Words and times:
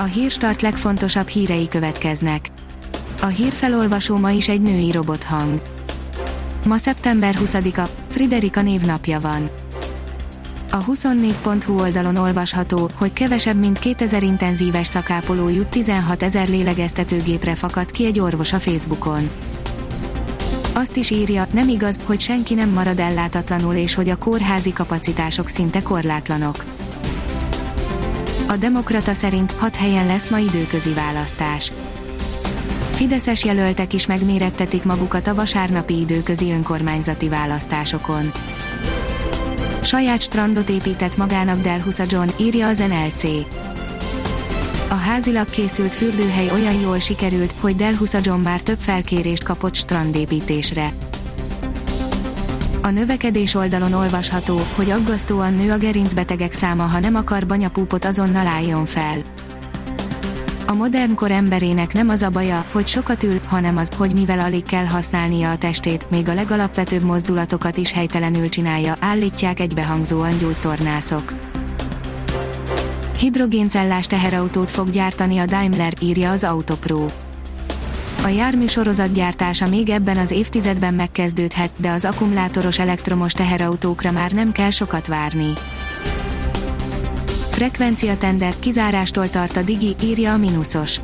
A 0.00 0.04
hírstart 0.04 0.62
legfontosabb 0.62 1.28
hírei 1.28 1.68
következnek. 1.68 2.48
A 3.20 3.26
hírfelolvasó 3.26 4.16
ma 4.16 4.30
is 4.30 4.48
egy 4.48 4.62
női 4.62 4.90
robothang. 4.90 5.62
Ma 6.66 6.76
szeptember 6.76 7.36
20-a, 7.40 7.88
Friderika 8.08 8.62
névnapja 8.62 9.20
van. 9.20 9.50
A 10.70 10.84
24.hu 10.84 11.80
oldalon 11.80 12.16
olvasható, 12.16 12.90
hogy 12.94 13.12
kevesebb 13.12 13.56
mint 13.56 13.78
2000 13.78 14.22
intenzíves 14.22 14.86
szakápoló 14.86 15.48
jut 15.48 15.68
16 15.68 16.22
ezer 16.22 16.48
lélegeztetőgépre 16.48 17.54
fakadt 17.54 17.90
ki 17.90 18.04
egy 18.04 18.20
orvos 18.20 18.52
a 18.52 18.58
Facebookon. 18.58 19.30
Azt 20.74 20.96
is 20.96 21.10
írja, 21.10 21.46
nem 21.52 21.68
igaz, 21.68 22.00
hogy 22.04 22.20
senki 22.20 22.54
nem 22.54 22.70
marad 22.70 22.98
ellátatlanul 22.98 23.74
és 23.74 23.94
hogy 23.94 24.08
a 24.08 24.16
kórházi 24.16 24.72
kapacitások 24.72 25.48
szinte 25.48 25.82
korlátlanok. 25.82 26.77
A 28.48 28.56
Demokrata 28.56 29.14
szerint 29.14 29.52
hat 29.52 29.76
helyen 29.76 30.06
lesz 30.06 30.30
ma 30.30 30.38
időközi 30.38 30.92
választás. 30.92 31.72
Fideszes 32.92 33.44
jelöltek 33.44 33.92
is 33.92 34.06
megmérettetik 34.06 34.84
magukat 34.84 35.26
a 35.26 35.34
vasárnapi 35.34 35.98
időközi 35.98 36.52
önkormányzati 36.52 37.28
választásokon. 37.28 38.32
Saját 39.82 40.20
strandot 40.20 40.68
épített 40.68 41.16
magának 41.16 41.60
Delhusa 41.60 42.04
John, 42.08 42.28
írja 42.40 42.66
az 42.66 42.78
NLC. 42.78 43.24
A 44.88 44.94
házilag 44.94 45.50
készült 45.50 45.94
fürdőhely 45.94 46.50
olyan 46.50 46.80
jól 46.80 46.98
sikerült, 46.98 47.54
hogy 47.60 47.76
Delhusa 47.76 48.18
John 48.22 48.40
már 48.40 48.60
több 48.60 48.80
felkérést 48.80 49.42
kapott 49.42 49.74
strandépítésre. 49.74 50.92
A 52.82 52.90
növekedés 52.90 53.54
oldalon 53.54 53.92
olvasható, 53.92 54.60
hogy 54.74 54.90
aggasztóan 54.90 55.52
nő 55.52 55.72
a 55.72 55.78
gerincbetegek 55.78 56.52
száma, 56.52 56.82
ha 56.82 56.98
nem 56.98 57.14
akar 57.14 57.46
banyapúpot 57.46 58.04
azonnal 58.04 58.46
álljon 58.46 58.84
fel. 58.86 59.18
A 60.66 60.72
modern 60.72 61.14
kor 61.14 61.30
emberének 61.30 61.92
nem 61.92 62.08
az 62.08 62.22
a 62.22 62.30
baja, 62.30 62.64
hogy 62.72 62.86
sokat 62.86 63.22
ül, 63.22 63.40
hanem 63.46 63.76
az, 63.76 63.90
hogy 63.96 64.12
mivel 64.12 64.38
alig 64.38 64.64
kell 64.64 64.84
használnia 64.84 65.50
a 65.50 65.56
testét, 65.56 66.10
még 66.10 66.28
a 66.28 66.34
legalapvetőbb 66.34 67.02
mozdulatokat 67.02 67.76
is 67.76 67.92
helytelenül 67.92 68.48
csinálja, 68.48 68.96
állítják 69.00 69.60
egybehangzóan 69.60 70.38
gyógytornászok. 70.38 71.32
Hidrogéncellás 73.18 74.06
teherautót 74.06 74.70
fog 74.70 74.90
gyártani 74.90 75.38
a 75.38 75.46
Daimler, 75.46 75.92
írja 76.00 76.30
az 76.30 76.44
Autopro. 76.44 77.06
A 78.22 78.28
jármű 78.28 78.66
sorozatgyártása 78.66 79.68
még 79.68 79.88
ebben 79.88 80.16
az 80.16 80.30
évtizedben 80.30 80.94
megkezdődhet, 80.94 81.70
de 81.76 81.90
az 81.90 82.04
akkumulátoros 82.04 82.78
elektromos 82.78 83.32
teherautókra 83.32 84.10
már 84.10 84.32
nem 84.32 84.52
kell 84.52 84.70
sokat 84.70 85.06
várni. 85.06 85.52
Frekvencia 87.50 88.16
tender 88.16 88.58
kizárástól 88.58 89.30
tart 89.30 89.56
a 89.56 89.62
Digi, 89.62 89.96
írja 90.02 90.32
a 90.32 90.36
Minusos. 90.36 91.00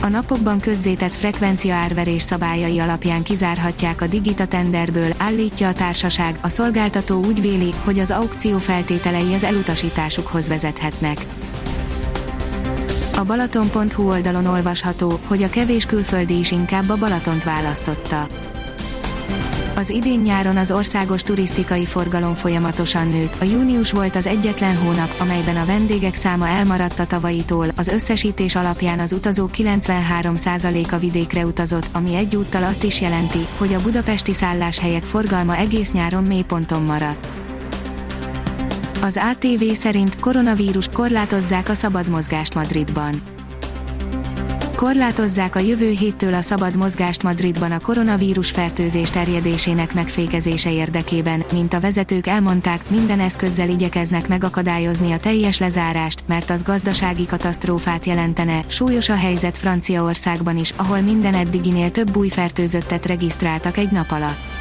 A 0.00 0.08
napokban 0.08 0.60
közzétett 0.60 1.14
frekvencia 1.14 1.74
árverés 1.74 2.22
szabályai 2.22 2.78
alapján 2.78 3.22
kizárhatják 3.22 4.02
a 4.02 4.06
Digita 4.06 4.46
tenderből, 4.46 5.12
állítja 5.18 5.68
a 5.68 5.72
társaság, 5.72 6.38
a 6.40 6.48
szolgáltató 6.48 7.24
úgy 7.24 7.40
véli, 7.40 7.72
hogy 7.84 7.98
az 7.98 8.10
aukció 8.10 8.58
feltételei 8.58 9.34
az 9.34 9.44
elutasításukhoz 9.44 10.48
vezethetnek. 10.48 11.18
A 13.18 13.24
Balaton.hu 13.24 14.08
oldalon 14.08 14.46
olvasható, 14.46 15.18
hogy 15.26 15.42
a 15.42 15.50
kevés 15.50 15.86
külföldi 15.86 16.38
is 16.38 16.50
inkább 16.50 16.88
a 16.88 16.96
Balatont 16.96 17.44
választotta. 17.44 18.26
Az 19.74 19.90
idén 19.90 20.20
nyáron 20.20 20.56
az 20.56 20.70
országos 20.70 21.22
turisztikai 21.22 21.84
forgalom 21.84 22.34
folyamatosan 22.34 23.08
nőtt, 23.08 23.40
a 23.40 23.44
június 23.44 23.92
volt 23.92 24.16
az 24.16 24.26
egyetlen 24.26 24.76
hónap, 24.76 25.14
amelyben 25.18 25.56
a 25.56 25.64
vendégek 25.64 26.14
száma 26.14 26.48
elmaradt 26.48 26.98
a 26.98 27.06
tavalyitól, 27.06 27.66
az 27.76 27.88
összesítés 27.88 28.54
alapján 28.54 28.98
az 28.98 29.12
utazók 29.12 29.50
93%-a 29.52 30.96
vidékre 30.96 31.46
utazott, 31.46 31.88
ami 31.92 32.14
egyúttal 32.14 32.62
azt 32.62 32.82
is 32.82 33.00
jelenti, 33.00 33.46
hogy 33.56 33.74
a 33.74 33.82
budapesti 33.82 34.34
szálláshelyek 34.34 35.04
forgalma 35.04 35.56
egész 35.56 35.92
nyáron 35.92 36.24
mélyponton 36.24 36.82
maradt. 36.82 37.47
Az 39.08 39.20
ATV 39.30 39.64
szerint 39.72 40.20
koronavírus 40.20 40.88
korlátozzák 40.92 41.68
a 41.68 41.74
szabad 41.74 42.08
mozgást 42.08 42.54
Madridban. 42.54 43.22
Korlátozzák 44.76 45.56
a 45.56 45.58
jövő 45.58 45.90
héttől 45.90 46.34
a 46.34 46.40
szabad 46.40 46.76
mozgást 46.76 47.22
Madridban 47.22 47.72
a 47.72 47.78
koronavírus 47.78 48.50
fertőzés 48.50 49.10
terjedésének 49.10 49.94
megfékezése 49.94 50.72
érdekében, 50.72 51.44
mint 51.52 51.74
a 51.74 51.80
vezetők 51.80 52.26
elmondták, 52.26 52.90
minden 52.90 53.20
eszközzel 53.20 53.68
igyekeznek 53.68 54.28
megakadályozni 54.28 55.12
a 55.12 55.18
teljes 55.18 55.58
lezárást, 55.58 56.22
mert 56.26 56.50
az 56.50 56.62
gazdasági 56.62 57.26
katasztrófát 57.26 58.06
jelentene, 58.06 58.60
súlyos 58.66 59.08
a 59.08 59.16
helyzet 59.16 59.58
Franciaországban 59.58 60.56
is, 60.56 60.72
ahol 60.76 61.00
minden 61.00 61.34
eddiginél 61.34 61.90
több 61.90 62.16
új 62.16 62.28
fertőzöttet 62.28 63.06
regisztráltak 63.06 63.76
egy 63.76 63.90
nap 63.90 64.10
alatt. 64.10 64.57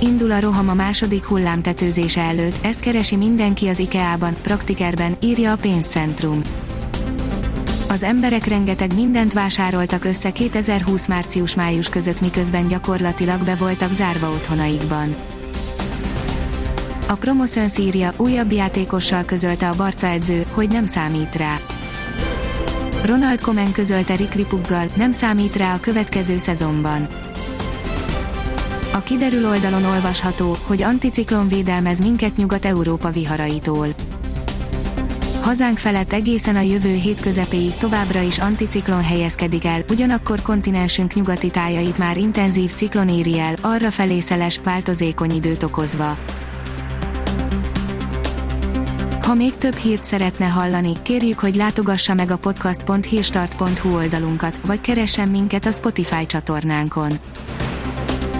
Indul 0.00 0.30
a 0.30 0.40
roham 0.40 0.68
a 0.68 0.74
második 0.74 1.24
hullám 1.24 1.62
tetőzése 1.62 2.20
előtt, 2.20 2.64
ezt 2.64 2.80
keresi 2.80 3.16
mindenki 3.16 3.68
az 3.68 3.78
IKEA-ban, 3.78 4.36
praktikerben, 4.42 5.16
írja 5.22 5.52
a 5.52 5.56
pénzcentrum. 5.56 6.42
Az 7.88 8.02
emberek 8.02 8.44
rengeteg 8.44 8.94
mindent 8.94 9.32
vásároltak 9.32 10.04
össze 10.04 10.30
2020 10.30 11.06
március-május 11.08 11.88
között 11.88 12.20
miközben 12.20 12.66
gyakorlatilag 12.66 13.44
be 13.44 13.54
voltak 13.54 13.92
zárva 13.92 14.30
otthonaikban. 14.30 15.16
A 17.08 17.14
Promotion 17.14 17.68
Szíria 17.68 18.12
újabb 18.16 18.52
játékossal 18.52 19.24
közölte 19.24 19.68
a 19.68 19.74
Barca 19.76 20.06
edző, 20.06 20.44
hogy 20.50 20.68
nem 20.68 20.86
számít 20.86 21.34
rá. 21.34 21.56
Ronald 23.04 23.40
Koeman 23.40 23.72
közölte 23.72 24.14
Rick 24.14 24.34
Ripuggal, 24.34 24.86
nem 24.94 25.12
számít 25.12 25.56
rá 25.56 25.74
a 25.74 25.80
következő 25.80 26.38
szezonban. 26.38 27.27
A 28.98 29.02
kiderül 29.02 29.46
oldalon 29.48 29.84
olvasható, 29.84 30.56
hogy 30.66 30.82
anticiklon 30.82 31.48
védelmez 31.48 31.98
minket 31.98 32.36
Nyugat-Európa 32.36 33.10
viharaitól. 33.10 33.86
Hazánk 35.42 35.78
felett 35.78 36.12
egészen 36.12 36.56
a 36.56 36.60
jövő 36.60 36.94
hét 36.94 37.20
közepéig 37.20 37.74
továbbra 37.74 38.20
is 38.20 38.38
anticiklon 38.38 39.02
helyezkedik 39.02 39.64
el, 39.64 39.84
ugyanakkor 39.90 40.42
kontinensünk 40.42 41.14
nyugati 41.14 41.50
tájait 41.50 41.98
már 41.98 42.16
intenzív 42.16 42.72
ciklon 42.72 43.08
éri 43.08 43.38
el, 43.38 43.54
arra 43.60 43.90
felé 43.90 44.20
szeles, 44.20 44.60
változékony 44.64 45.30
időt 45.30 45.62
okozva. 45.62 46.16
Ha 49.22 49.34
még 49.34 49.54
több 49.58 49.76
hírt 49.76 50.04
szeretne 50.04 50.46
hallani, 50.46 50.92
kérjük, 51.02 51.38
hogy 51.38 51.56
látogassa 51.56 52.14
meg 52.14 52.30
a 52.30 52.36
podcast.hírstart.hu 52.36 53.94
oldalunkat, 53.94 54.60
vagy 54.66 54.80
keressen 54.80 55.28
minket 55.28 55.66
a 55.66 55.72
Spotify 55.72 56.26
csatornánkon. 56.26 57.12